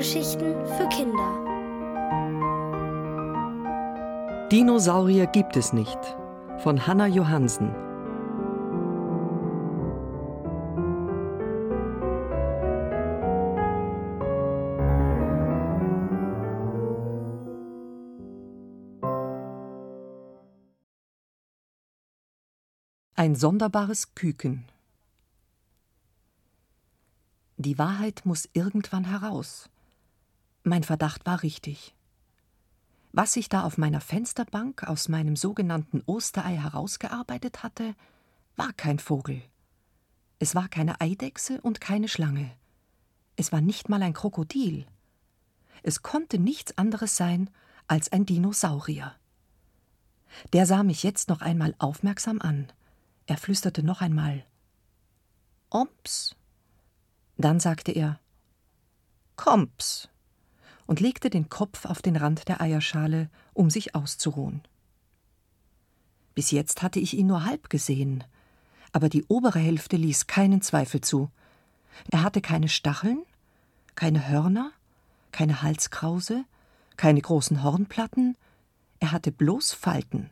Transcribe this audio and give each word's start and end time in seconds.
Hörgeschichten 0.00 0.54
für 0.64 0.88
Kinder. 0.88 1.28
Dinosaurier 4.50 5.26
gibt 5.26 5.58
es 5.58 5.74
nicht 5.74 5.98
von 6.56 6.86
Hanna 6.86 7.06
Johansen. 7.06 7.74
Ein 23.16 23.34
sonderbares 23.34 24.14
Küken. 24.14 24.64
Die 27.58 27.76
Wahrheit 27.76 28.22
muss 28.24 28.48
irgendwann 28.54 29.04
heraus. 29.04 29.68
Mein 30.62 30.82
Verdacht 30.82 31.24
war 31.26 31.42
richtig. 31.42 31.94
Was 33.12 33.32
sich 33.32 33.48
da 33.48 33.64
auf 33.64 33.78
meiner 33.78 34.00
Fensterbank 34.00 34.84
aus 34.84 35.08
meinem 35.08 35.34
sogenannten 35.34 36.02
Osterei 36.06 36.56
herausgearbeitet 36.56 37.62
hatte, 37.62 37.94
war 38.56 38.72
kein 38.74 38.98
Vogel. 38.98 39.42
Es 40.38 40.54
war 40.54 40.68
keine 40.68 41.00
Eidechse 41.00 41.60
und 41.60 41.80
keine 41.80 42.08
Schlange. 42.08 42.50
Es 43.36 43.52
war 43.52 43.60
nicht 43.60 43.88
mal 43.88 44.02
ein 44.02 44.12
Krokodil. 44.12 44.86
Es 45.82 46.02
konnte 46.02 46.38
nichts 46.38 46.76
anderes 46.78 47.16
sein 47.16 47.50
als 47.86 48.12
ein 48.12 48.26
Dinosaurier. 48.26 49.14
Der 50.52 50.66
sah 50.66 50.82
mich 50.82 51.02
jetzt 51.02 51.28
noch 51.28 51.40
einmal 51.40 51.74
aufmerksam 51.78 52.40
an. 52.40 52.70
Er 53.26 53.38
flüsterte 53.38 53.82
noch 53.82 54.00
einmal 54.00 54.44
Oms. 55.70 56.36
Dann 57.36 57.60
sagte 57.60 57.92
er 57.92 58.20
Komps 59.36 60.08
und 60.90 60.98
legte 60.98 61.30
den 61.30 61.48
Kopf 61.48 61.84
auf 61.84 62.02
den 62.02 62.16
Rand 62.16 62.48
der 62.48 62.60
Eierschale, 62.60 63.30
um 63.54 63.70
sich 63.70 63.94
auszuruhen. 63.94 64.60
Bis 66.34 66.50
jetzt 66.50 66.82
hatte 66.82 66.98
ich 66.98 67.16
ihn 67.16 67.28
nur 67.28 67.44
halb 67.44 67.70
gesehen, 67.70 68.24
aber 68.90 69.08
die 69.08 69.24
obere 69.28 69.60
Hälfte 69.60 69.96
ließ 69.96 70.26
keinen 70.26 70.62
Zweifel 70.62 71.00
zu. 71.00 71.30
Er 72.10 72.24
hatte 72.24 72.40
keine 72.40 72.68
Stacheln, 72.68 73.22
keine 73.94 74.28
Hörner, 74.28 74.72
keine 75.30 75.62
Halskrause, 75.62 76.44
keine 76.96 77.20
großen 77.20 77.62
Hornplatten, 77.62 78.36
er 78.98 79.12
hatte 79.12 79.30
bloß 79.30 79.70
Falten. 79.70 80.28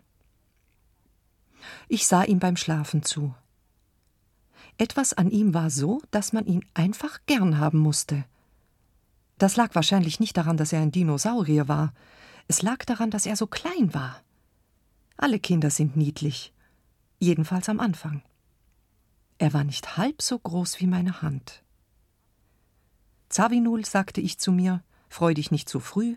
Ich 1.87 2.09
sah 2.09 2.25
ihm 2.25 2.41
beim 2.41 2.57
Schlafen 2.57 3.05
zu. 3.05 3.33
Etwas 4.77 5.13
an 5.13 5.31
ihm 5.31 5.55
war 5.55 5.71
so, 5.71 6.03
dass 6.11 6.33
man 6.33 6.47
ihn 6.47 6.67
einfach 6.75 7.21
gern 7.27 7.59
haben 7.59 7.79
musste. 7.79 8.25
Das 9.39 9.57
lag 9.57 9.75
wahrscheinlich 9.75 10.21
nicht 10.21 10.37
daran, 10.37 10.57
dass 10.57 10.73
er 10.73 10.81
ein 10.81 10.91
Dinosaurier 10.91 11.69
war. 11.69 11.95
Es 12.49 12.63
lag 12.63 12.85
daran, 12.85 13.11
dass 13.11 13.25
er 13.25 13.37
so 13.37 13.47
klein 13.47 13.95
war. 13.95 14.21
Alle 15.17 15.39
Kinder 15.39 15.71
sind 15.71 15.97
niedlich. 15.97 16.53
Jedenfalls 17.21 17.69
am 17.69 17.81
Anfang. 17.81 18.23
Er 19.39 19.53
war 19.53 19.65
nicht 19.65 19.97
halb 19.97 20.21
so 20.23 20.39
groß 20.39 20.81
wie 20.81 20.87
meine 20.89 21.23
Hand. 21.23 21.63
Zawinul, 23.29 23.85
sagte 23.85 24.21
ich 24.21 24.39
zu 24.39 24.51
mir, 24.51 24.83
freu 25.09 25.35
dich 25.35 25.51
nicht 25.51 25.69
zu 25.69 25.81
früh, 25.81 26.17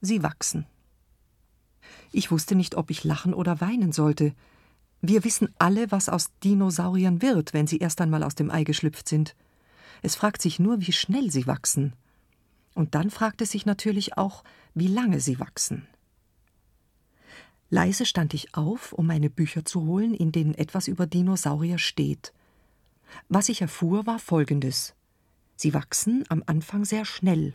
sie 0.00 0.22
wachsen. 0.22 0.66
Ich 2.12 2.30
wusste 2.30 2.54
nicht, 2.54 2.74
ob 2.74 2.90
ich 2.90 3.04
lachen 3.04 3.32
oder 3.32 3.60
weinen 3.60 3.92
sollte. 3.92 4.34
Wir 5.00 5.24
wissen 5.24 5.54
alle, 5.58 5.90
was 5.90 6.08
aus 6.08 6.30
Dinosauriern 6.44 7.22
wird, 7.22 7.54
wenn 7.54 7.66
sie 7.66 7.78
erst 7.78 8.00
einmal 8.00 8.22
aus 8.22 8.34
dem 8.34 8.50
Ei 8.50 8.64
geschlüpft 8.64 9.08
sind. 9.08 9.34
Es 10.02 10.14
fragt 10.14 10.42
sich 10.42 10.58
nur, 10.58 10.80
wie 10.80 10.92
schnell 10.92 11.30
sie 11.30 11.46
wachsen. 11.46 11.94
Und 12.80 12.94
dann 12.94 13.10
fragt 13.10 13.42
es 13.42 13.50
sich 13.50 13.66
natürlich 13.66 14.16
auch, 14.16 14.42
wie 14.72 14.86
lange 14.86 15.20
sie 15.20 15.38
wachsen. 15.38 15.86
Leise 17.68 18.06
stand 18.06 18.32
ich 18.32 18.54
auf, 18.54 18.94
um 18.94 19.06
meine 19.06 19.28
Bücher 19.28 19.66
zu 19.66 19.84
holen, 19.84 20.14
in 20.14 20.32
denen 20.32 20.54
etwas 20.54 20.88
über 20.88 21.06
Dinosaurier 21.06 21.76
steht. 21.76 22.32
Was 23.28 23.50
ich 23.50 23.60
erfuhr, 23.60 24.06
war 24.06 24.18
folgendes. 24.18 24.94
Sie 25.56 25.74
wachsen 25.74 26.24
am 26.30 26.42
Anfang 26.46 26.86
sehr 26.86 27.04
schnell, 27.04 27.52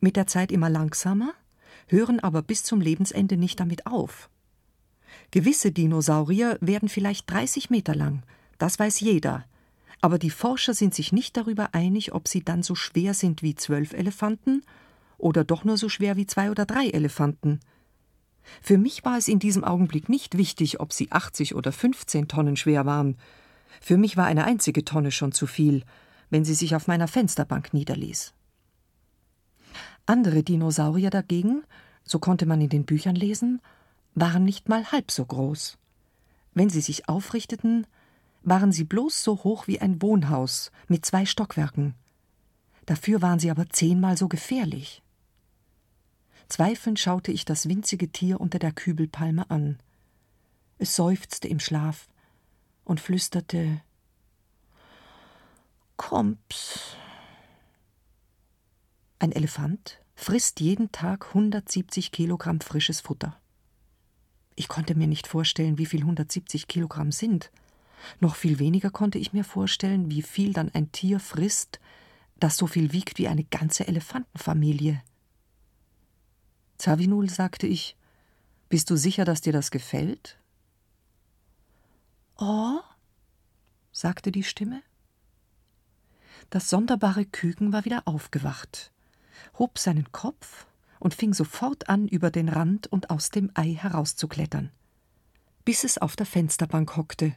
mit 0.00 0.16
der 0.16 0.26
Zeit 0.26 0.50
immer 0.50 0.68
langsamer, 0.68 1.32
hören 1.86 2.18
aber 2.18 2.42
bis 2.42 2.64
zum 2.64 2.80
Lebensende 2.80 3.36
nicht 3.36 3.60
damit 3.60 3.86
auf. 3.86 4.28
Gewisse 5.30 5.70
Dinosaurier 5.70 6.58
werden 6.60 6.88
vielleicht 6.88 7.30
30 7.30 7.70
Meter 7.70 7.94
lang, 7.94 8.24
das 8.58 8.80
weiß 8.80 8.98
jeder. 8.98 9.44
Aber 10.00 10.18
die 10.18 10.30
Forscher 10.30 10.74
sind 10.74 10.94
sich 10.94 11.12
nicht 11.12 11.36
darüber 11.36 11.74
einig, 11.74 12.12
ob 12.12 12.26
sie 12.28 12.42
dann 12.42 12.62
so 12.62 12.74
schwer 12.74 13.14
sind 13.14 13.42
wie 13.42 13.54
zwölf 13.54 13.92
Elefanten 13.92 14.62
oder 15.18 15.44
doch 15.44 15.64
nur 15.64 15.76
so 15.76 15.88
schwer 15.88 16.16
wie 16.16 16.26
zwei 16.26 16.50
oder 16.50 16.64
drei 16.64 16.88
Elefanten. 16.88 17.60
Für 18.62 18.78
mich 18.78 19.04
war 19.04 19.18
es 19.18 19.28
in 19.28 19.38
diesem 19.38 19.64
Augenblick 19.64 20.08
nicht 20.08 20.36
wichtig, 20.36 20.80
ob 20.80 20.92
sie 20.92 21.12
80 21.12 21.54
oder 21.54 21.72
15 21.72 22.28
Tonnen 22.28 22.56
schwer 22.56 22.86
waren. 22.86 23.16
Für 23.80 23.98
mich 23.98 24.16
war 24.16 24.26
eine 24.26 24.44
einzige 24.44 24.84
Tonne 24.84 25.10
schon 25.10 25.32
zu 25.32 25.46
viel, 25.46 25.84
wenn 26.30 26.44
sie 26.44 26.54
sich 26.54 26.74
auf 26.74 26.86
meiner 26.86 27.08
Fensterbank 27.08 27.74
niederließ. 27.74 28.32
Andere 30.06 30.42
Dinosaurier 30.42 31.10
dagegen, 31.10 31.62
so 32.04 32.18
konnte 32.18 32.46
man 32.46 32.60
in 32.60 32.70
den 32.70 32.84
Büchern 32.84 33.14
lesen, 33.14 33.60
waren 34.14 34.44
nicht 34.44 34.68
mal 34.68 34.90
halb 34.90 35.10
so 35.10 35.24
groß. 35.24 35.78
Wenn 36.54 36.70
sie 36.70 36.80
sich 36.80 37.08
aufrichteten, 37.08 37.86
waren 38.42 38.72
sie 38.72 38.84
bloß 38.84 39.22
so 39.22 39.44
hoch 39.44 39.66
wie 39.66 39.80
ein 39.80 40.00
Wohnhaus 40.02 40.70
mit 40.88 41.04
zwei 41.04 41.26
Stockwerken. 41.26 41.94
Dafür 42.86 43.22
waren 43.22 43.38
sie 43.38 43.50
aber 43.50 43.68
zehnmal 43.68 44.16
so 44.16 44.28
gefährlich. 44.28 45.02
Zweifelnd 46.48 46.98
schaute 46.98 47.30
ich 47.30 47.44
das 47.44 47.68
winzige 47.68 48.10
Tier 48.10 48.40
unter 48.40 48.58
der 48.58 48.72
Kübelpalme 48.72 49.48
an. 49.50 49.78
Es 50.78 50.96
seufzte 50.96 51.46
im 51.46 51.60
Schlaf 51.60 52.08
und 52.84 53.00
flüsterte 53.00 53.82
Komps. 55.96 56.96
Ein 59.18 59.32
Elefant 59.32 60.00
frisst 60.14 60.60
jeden 60.60 60.90
Tag 60.90 61.28
170 61.28 62.10
Kilogramm 62.10 62.60
frisches 62.60 63.00
Futter. 63.00 63.38
Ich 64.56 64.66
konnte 64.68 64.94
mir 64.94 65.06
nicht 65.06 65.26
vorstellen, 65.26 65.78
wie 65.78 65.86
viel 65.86 66.00
170 66.00 66.68
Kilogramm 66.68 67.12
sind. 67.12 67.50
Noch 68.18 68.36
viel 68.36 68.58
weniger 68.58 68.90
konnte 68.90 69.18
ich 69.18 69.32
mir 69.32 69.44
vorstellen, 69.44 70.10
wie 70.10 70.22
viel 70.22 70.52
dann 70.52 70.70
ein 70.74 70.92
Tier 70.92 71.20
frisst, 71.20 71.80
das 72.38 72.56
so 72.56 72.66
viel 72.66 72.92
wiegt 72.92 73.18
wie 73.18 73.28
eine 73.28 73.44
ganze 73.44 73.86
Elefantenfamilie. 73.86 75.02
Zawinul, 76.78 77.28
sagte 77.28 77.66
ich, 77.66 77.96
bist 78.70 78.88
du 78.88 78.96
sicher, 78.96 79.24
dass 79.24 79.40
dir 79.42 79.52
das 79.52 79.70
gefällt? 79.70 80.38
Oh, 82.38 82.80
sagte 83.92 84.32
die 84.32 84.44
Stimme. 84.44 84.82
Das 86.48 86.70
sonderbare 86.70 87.26
Küken 87.26 87.72
war 87.72 87.84
wieder 87.84 88.02
aufgewacht, 88.06 88.92
hob 89.58 89.78
seinen 89.78 90.10
Kopf 90.10 90.66
und 90.98 91.14
fing 91.14 91.34
sofort 91.34 91.88
an, 91.88 92.08
über 92.08 92.30
den 92.30 92.48
Rand 92.48 92.86
und 92.86 93.10
aus 93.10 93.30
dem 93.30 93.50
Ei 93.54 93.74
herauszuklettern, 93.74 94.70
bis 95.64 95.84
es 95.84 95.98
auf 95.98 96.16
der 96.16 96.26
Fensterbank 96.26 96.96
hockte. 96.96 97.34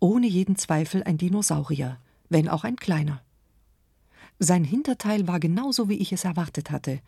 Ohne 0.00 0.26
jeden 0.26 0.56
Zweifel 0.56 1.02
ein 1.02 1.18
Dinosaurier, 1.18 1.98
wenn 2.28 2.48
auch 2.48 2.64
ein 2.64 2.76
kleiner. 2.76 3.22
Sein 4.38 4.64
Hinterteil 4.64 5.26
war 5.26 5.40
genauso, 5.40 5.88
wie 5.88 5.98
ich 5.98 6.12
es 6.12 6.24
erwartet 6.24 6.70
hatte, 6.70 7.00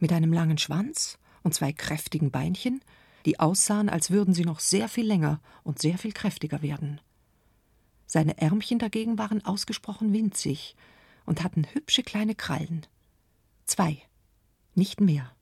mit 0.00 0.12
einem 0.12 0.32
langen 0.32 0.58
Schwanz 0.58 1.18
und 1.42 1.54
zwei 1.54 1.72
kräftigen 1.72 2.30
Beinchen, 2.30 2.82
die 3.24 3.40
aussahen, 3.40 3.88
als 3.88 4.10
würden 4.10 4.34
sie 4.34 4.44
noch 4.44 4.60
sehr 4.60 4.88
viel 4.88 5.06
länger 5.06 5.40
und 5.62 5.78
sehr 5.78 5.96
viel 5.96 6.12
kräftiger 6.12 6.60
werden. 6.60 7.00
Seine 8.06 8.36
Ärmchen 8.38 8.78
dagegen 8.78 9.16
waren 9.16 9.44
ausgesprochen 9.44 10.12
winzig 10.12 10.76
und 11.24 11.42
hatten 11.42 11.64
hübsche 11.72 12.02
kleine 12.02 12.34
Krallen. 12.34 12.86
Zwei 13.64 14.02
nicht 14.74 15.00
mehr. 15.00 15.32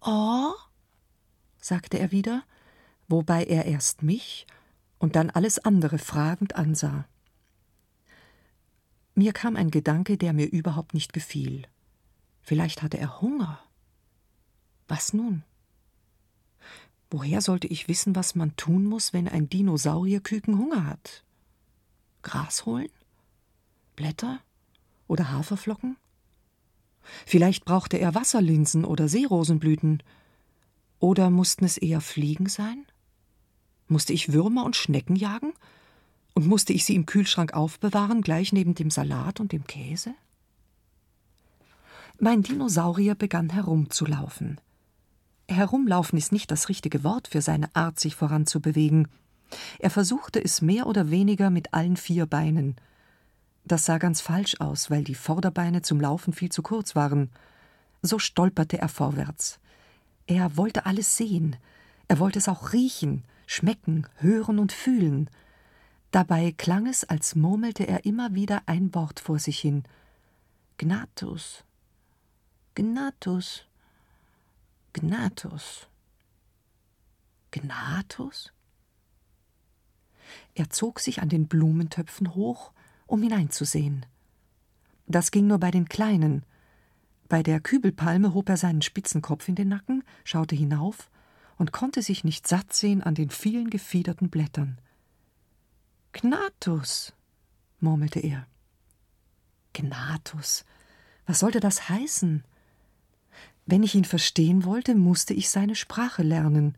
Oh, 0.00 0.52
sagte 1.58 1.98
er 1.98 2.10
wieder, 2.10 2.42
wobei 3.08 3.44
er 3.44 3.64
erst 3.64 4.02
mich 4.02 4.46
und 5.02 5.16
dann 5.16 5.30
alles 5.30 5.58
andere 5.58 5.98
fragend 5.98 6.54
ansah. 6.54 7.06
Mir 9.16 9.32
kam 9.32 9.56
ein 9.56 9.72
Gedanke, 9.72 10.16
der 10.16 10.32
mir 10.32 10.46
überhaupt 10.46 10.94
nicht 10.94 11.12
gefiel. 11.12 11.66
Vielleicht 12.40 12.82
hatte 12.82 12.98
er 12.98 13.20
Hunger. 13.20 13.58
Was 14.86 15.12
nun? 15.12 15.42
Woher 17.10 17.40
sollte 17.40 17.66
ich 17.66 17.88
wissen, 17.88 18.14
was 18.14 18.36
man 18.36 18.54
tun 18.54 18.84
muss, 18.84 19.12
wenn 19.12 19.26
ein 19.26 19.48
Dinosaurierküken 19.48 20.56
Hunger 20.56 20.86
hat? 20.86 21.24
Gras 22.22 22.64
holen? 22.64 22.88
Blätter? 23.96 24.38
Oder 25.08 25.32
Haferflocken? 25.32 25.96
Vielleicht 27.26 27.64
brauchte 27.64 27.96
er 27.96 28.14
Wasserlinsen 28.14 28.84
oder 28.84 29.08
Seerosenblüten. 29.08 30.00
Oder 31.00 31.28
mussten 31.28 31.64
es 31.64 31.76
eher 31.76 32.00
Fliegen 32.00 32.48
sein? 32.48 32.86
Musste 33.92 34.14
ich 34.14 34.32
Würmer 34.32 34.64
und 34.64 34.74
Schnecken 34.74 35.16
jagen? 35.16 35.52
Und 36.32 36.46
musste 36.46 36.72
ich 36.72 36.86
sie 36.86 36.94
im 36.94 37.04
Kühlschrank 37.04 37.52
aufbewahren, 37.52 38.22
gleich 38.22 38.50
neben 38.54 38.74
dem 38.74 38.90
Salat 38.90 39.38
und 39.38 39.52
dem 39.52 39.66
Käse? 39.66 40.14
Mein 42.18 42.42
Dinosaurier 42.42 43.14
begann 43.14 43.50
herumzulaufen. 43.50 44.58
Herumlaufen 45.46 46.16
ist 46.16 46.32
nicht 46.32 46.50
das 46.50 46.70
richtige 46.70 47.04
Wort 47.04 47.28
für 47.28 47.42
seine 47.42 47.68
Art, 47.76 48.00
sich 48.00 48.16
voranzubewegen. 48.16 49.08
Er 49.78 49.90
versuchte 49.90 50.42
es 50.42 50.62
mehr 50.62 50.86
oder 50.86 51.10
weniger 51.10 51.50
mit 51.50 51.74
allen 51.74 51.98
vier 51.98 52.24
Beinen. 52.24 52.76
Das 53.66 53.84
sah 53.84 53.98
ganz 53.98 54.22
falsch 54.22 54.58
aus, 54.58 54.90
weil 54.90 55.04
die 55.04 55.14
Vorderbeine 55.14 55.82
zum 55.82 56.00
Laufen 56.00 56.32
viel 56.32 56.50
zu 56.50 56.62
kurz 56.62 56.96
waren. 56.96 57.28
So 58.00 58.18
stolperte 58.18 58.78
er 58.78 58.88
vorwärts. 58.88 59.60
Er 60.26 60.56
wollte 60.56 60.86
alles 60.86 61.18
sehen. 61.18 61.56
Er 62.08 62.18
wollte 62.20 62.38
es 62.38 62.48
auch 62.48 62.72
riechen, 62.72 63.24
schmecken, 63.52 64.06
hören 64.16 64.58
und 64.58 64.72
fühlen. 64.72 65.28
Dabei 66.10 66.52
klang 66.52 66.86
es, 66.86 67.04
als 67.04 67.34
murmelte 67.34 67.86
er 67.86 68.04
immer 68.06 68.34
wieder 68.34 68.62
ein 68.66 68.94
Wort 68.94 69.20
vor 69.20 69.38
sich 69.38 69.60
hin. 69.60 69.84
Gnatus. 70.78 71.64
Gnatus. 72.74 73.66
Gnatus. 74.94 75.86
Gnatus? 77.50 78.52
Er 80.54 80.70
zog 80.70 80.98
sich 81.00 81.20
an 81.20 81.28
den 81.28 81.46
Blumentöpfen 81.46 82.34
hoch, 82.34 82.72
um 83.06 83.22
hineinzusehen. 83.22 84.06
Das 85.06 85.30
ging 85.30 85.46
nur 85.46 85.58
bei 85.58 85.70
den 85.70 85.88
kleinen. 85.88 86.44
Bei 87.28 87.42
der 87.42 87.60
Kübelpalme 87.60 88.32
hob 88.32 88.48
er 88.48 88.56
seinen 88.56 88.80
spitzen 88.80 89.20
Kopf 89.20 89.48
in 89.48 89.54
den 89.54 89.68
Nacken, 89.68 90.04
schaute 90.24 90.54
hinauf 90.54 91.10
und 91.62 91.70
konnte 91.70 92.02
sich 92.02 92.24
nicht 92.24 92.48
satt 92.48 92.72
sehen 92.72 93.04
an 93.04 93.14
den 93.14 93.30
vielen 93.30 93.70
gefiederten 93.70 94.30
Blättern. 94.30 94.80
Gnatus, 96.12 97.12
murmelte 97.78 98.18
er. 98.18 98.48
Gnatus, 99.72 100.64
was 101.24 101.38
sollte 101.38 101.60
das 101.60 101.88
heißen? 101.88 102.42
Wenn 103.64 103.84
ich 103.84 103.94
ihn 103.94 104.04
verstehen 104.04 104.64
wollte, 104.64 104.96
musste 104.96 105.34
ich 105.34 105.50
seine 105.50 105.76
Sprache 105.76 106.24
lernen, 106.24 106.76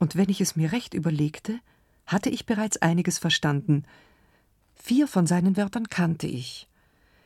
und 0.00 0.16
wenn 0.16 0.30
ich 0.30 0.40
es 0.40 0.56
mir 0.56 0.72
recht 0.72 0.94
überlegte, 0.94 1.60
hatte 2.04 2.28
ich 2.28 2.44
bereits 2.44 2.76
einiges 2.78 3.18
verstanden. 3.18 3.84
Vier 4.74 5.06
von 5.06 5.28
seinen 5.28 5.56
Wörtern 5.56 5.88
kannte 5.88 6.26
ich. 6.26 6.68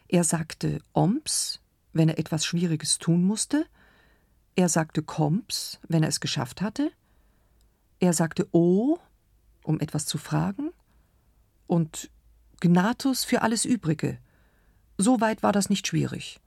Er 0.08 0.24
sagte 0.24 0.82
Oms, 0.92 1.58
wenn 1.94 2.10
er 2.10 2.18
etwas 2.18 2.44
Schwieriges 2.44 2.98
tun 2.98 3.24
musste, 3.24 3.64
er 4.54 4.68
sagte 4.68 5.02
Komps, 5.02 5.80
wenn 5.88 6.02
er 6.02 6.08
es 6.08 6.20
geschafft 6.20 6.60
hatte, 6.60 6.92
er 8.00 8.12
sagte 8.12 8.48
O, 8.52 8.98
um 9.62 9.80
etwas 9.80 10.06
zu 10.06 10.18
fragen, 10.18 10.70
und 11.66 12.10
Gnatus 12.60 13.24
für 13.24 13.42
alles 13.42 13.64
Übrige. 13.64 14.18
So 14.98 15.20
weit 15.20 15.42
war 15.42 15.52
das 15.52 15.70
nicht 15.70 15.86
schwierig. 15.86 16.40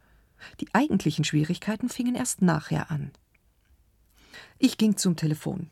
Die 0.59 0.67
eigentlichen 0.73 1.25
Schwierigkeiten 1.25 1.89
fingen 1.89 2.15
erst 2.15 2.41
nachher 2.41 2.91
an. 2.91 3.11
Ich 4.59 4.77
ging 4.77 4.97
zum 4.97 5.15
Telefon. 5.15 5.71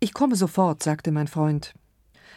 Ich 0.00 0.12
komme 0.12 0.36
sofort, 0.36 0.82
sagte 0.82 1.10
mein 1.10 1.28
Freund. 1.28 1.74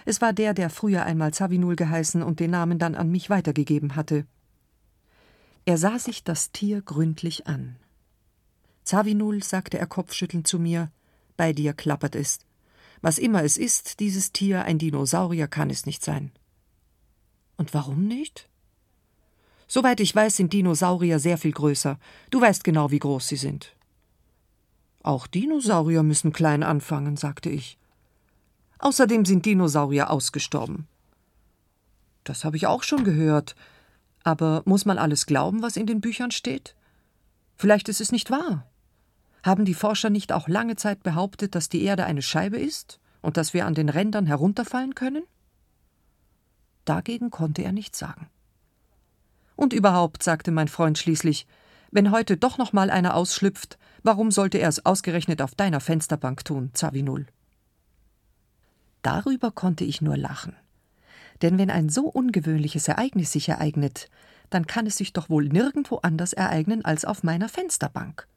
Es 0.05 0.21
war 0.21 0.33
der, 0.33 0.53
der 0.53 0.69
früher 0.69 1.03
einmal 1.03 1.33
Zavinul 1.33 1.75
geheißen 1.75 2.23
und 2.23 2.39
den 2.39 2.51
Namen 2.51 2.79
dann 2.79 2.95
an 2.95 3.11
mich 3.11 3.29
weitergegeben 3.29 3.95
hatte. 3.95 4.25
Er 5.65 5.77
sah 5.77 5.99
sich 5.99 6.23
das 6.23 6.51
Tier 6.51 6.81
gründlich 6.81 7.45
an. 7.45 7.75
Zavinul, 8.83 9.43
sagte 9.43 9.77
er 9.77 9.87
kopfschüttelnd 9.87 10.47
zu 10.47 10.59
mir, 10.59 10.91
bei 11.37 11.53
dir 11.53 11.73
klappert 11.73 12.15
es. 12.15 12.39
Was 13.01 13.17
immer 13.17 13.43
es 13.43 13.57
ist, 13.57 13.99
dieses 13.99 14.31
Tier, 14.31 14.63
ein 14.63 14.77
Dinosaurier 14.77 15.47
kann 15.47 15.69
es 15.69 15.85
nicht 15.85 16.03
sein. 16.03 16.31
Und 17.57 17.73
warum 17.73 18.07
nicht? 18.07 18.47
Soweit 19.67 19.99
ich 19.99 20.15
weiß, 20.15 20.35
sind 20.35 20.53
Dinosaurier 20.53 21.19
sehr 21.19 21.37
viel 21.37 21.51
größer. 21.51 21.97
Du 22.29 22.41
weißt 22.41 22.63
genau, 22.63 22.91
wie 22.91 22.99
groß 22.99 23.27
sie 23.27 23.37
sind. 23.37 23.75
Auch 25.03 25.27
Dinosaurier 25.27 26.03
müssen 26.03 26.33
klein 26.33 26.61
anfangen, 26.61 27.17
sagte 27.17 27.49
ich. 27.49 27.77
Außerdem 28.79 29.25
sind 29.25 29.45
Dinosaurier 29.45 30.09
ausgestorben. 30.09 30.87
Das 32.23 32.43
habe 32.43 32.57
ich 32.57 32.67
auch 32.67 32.83
schon 32.83 33.03
gehört. 33.03 33.55
Aber 34.23 34.61
muss 34.65 34.85
man 34.85 34.97
alles 34.97 35.25
glauben, 35.25 35.61
was 35.61 35.77
in 35.77 35.87
den 35.87 36.01
Büchern 36.01 36.31
steht? 36.31 36.75
Vielleicht 37.55 37.89
ist 37.89 38.01
es 38.01 38.11
nicht 38.11 38.29
wahr. 38.29 38.67
Haben 39.43 39.65
die 39.65 39.73
Forscher 39.73 40.09
nicht 40.09 40.31
auch 40.31 40.47
lange 40.47 40.75
Zeit 40.75 41.03
behauptet, 41.03 41.55
dass 41.55 41.69
die 41.69 41.83
Erde 41.83 42.05
eine 42.05 42.21
Scheibe 42.21 42.57
ist 42.57 42.99
und 43.21 43.37
dass 43.37 43.53
wir 43.53 43.65
an 43.65 43.73
den 43.73 43.89
Rändern 43.89 44.27
herunterfallen 44.27 44.95
können? 44.95 45.23
Dagegen 46.85 47.31
konnte 47.31 47.63
er 47.63 47.71
nichts 47.71 47.99
sagen. 47.99 48.29
Und 49.55 49.73
überhaupt, 49.73 50.23
sagte 50.23 50.51
mein 50.51 50.67
Freund 50.67 50.97
schließlich, 50.97 51.47
wenn 51.91 52.11
heute 52.11 52.37
doch 52.37 52.57
noch 52.57 52.73
mal 52.73 52.89
einer 52.89 53.15
ausschlüpft, 53.15 53.77
warum 54.01 54.31
sollte 54.31 54.57
er 54.57 54.69
es 54.69 54.85
ausgerechnet 54.85 55.41
auf 55.41 55.55
deiner 55.55 55.79
Fensterbank 55.79 56.45
tun, 56.45 56.71
Zavinul? 56.73 57.27
Darüber 59.01 59.51
konnte 59.51 59.83
ich 59.83 60.01
nur 60.01 60.17
lachen. 60.17 60.55
Denn 61.41 61.57
wenn 61.57 61.71
ein 61.71 61.89
so 61.89 62.07
ungewöhnliches 62.07 62.87
Ereignis 62.87 63.31
sich 63.31 63.49
ereignet, 63.49 64.09
dann 64.49 64.67
kann 64.67 64.85
es 64.85 64.97
sich 64.97 65.13
doch 65.13 65.29
wohl 65.29 65.45
nirgendwo 65.45 65.97
anders 65.97 66.33
ereignen 66.33 66.85
als 66.85 67.03
auf 67.03 67.23
meiner 67.23 67.49
Fensterbank. 67.49 68.27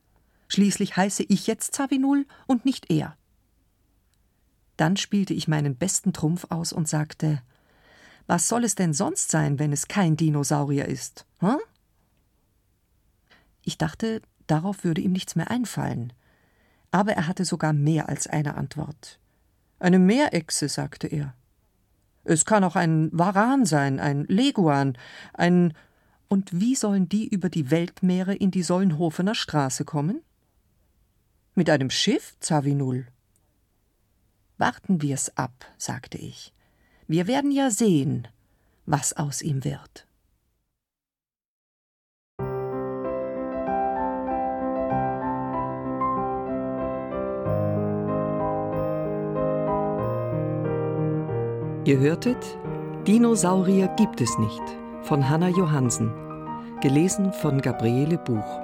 Schließlich 0.48 0.96
heiße 0.96 1.24
ich 1.24 1.46
jetzt 1.46 1.74
Zavinul 1.74 2.26
und 2.46 2.64
nicht 2.64 2.90
er. 2.90 3.16
Dann 4.76 4.96
spielte 4.96 5.34
ich 5.34 5.48
meinen 5.48 5.76
besten 5.76 6.12
Trumpf 6.12 6.46
aus 6.50 6.72
und 6.72 6.88
sagte: 6.88 7.42
Was 8.26 8.48
soll 8.48 8.64
es 8.64 8.74
denn 8.74 8.92
sonst 8.92 9.30
sein, 9.30 9.58
wenn 9.58 9.72
es 9.72 9.88
kein 9.88 10.16
Dinosaurier 10.16 10.86
ist? 10.86 11.26
Hm? 11.38 11.58
Ich 13.62 13.78
dachte, 13.78 14.20
darauf 14.46 14.84
würde 14.84 15.00
ihm 15.00 15.12
nichts 15.12 15.36
mehr 15.36 15.50
einfallen. 15.50 16.12
Aber 16.90 17.12
er 17.12 17.26
hatte 17.26 17.44
sogar 17.44 17.72
mehr 17.72 18.08
als 18.08 18.26
eine 18.26 18.54
Antwort. 18.54 19.18
Eine 19.78 19.98
Meerechse, 19.98 20.68
sagte 20.68 21.06
er. 21.06 21.34
Es 22.24 22.44
kann 22.44 22.64
auch 22.64 22.76
ein 22.76 23.10
Varan 23.12 23.66
sein, 23.66 24.00
ein 24.00 24.24
Leguan, 24.28 24.96
ein. 25.32 25.74
Und 26.28 26.58
wie 26.58 26.74
sollen 26.74 27.08
die 27.08 27.28
über 27.28 27.50
die 27.50 27.70
Weltmeere 27.70 28.34
in 28.34 28.50
die 28.50 28.62
Solnhofener 28.62 29.34
Straße 29.34 29.84
kommen? 29.84 30.22
Mit 31.56 31.70
einem 31.70 31.90
Schiff, 31.90 32.34
Zavinul? 32.40 33.06
Warten 34.58 35.02
wir's 35.02 35.36
ab, 35.36 35.64
sagte 35.78 36.18
ich. 36.18 36.52
Wir 37.06 37.28
werden 37.28 37.52
ja 37.52 37.70
sehen, 37.70 38.26
was 38.86 39.12
aus 39.12 39.40
ihm 39.40 39.62
wird. 39.62 40.08
Ihr 51.86 51.98
hörtet 51.98 52.58
Dinosaurier 53.06 53.88
gibt 53.96 54.22
es 54.22 54.38
nicht 54.38 54.62
von 55.02 55.28
Hanna 55.28 55.50
Johansen, 55.50 56.10
gelesen 56.80 57.32
von 57.34 57.60
Gabriele 57.60 58.16
Buch. 58.16 58.63